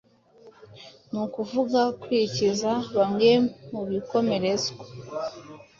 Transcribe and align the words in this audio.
Ni 1.11 1.19
ukuvuga 1.25 1.81
kwikiza 2.01 2.71
bamwe 2.95 3.31
mu 3.71 3.81
bikomerezwa 3.89 4.83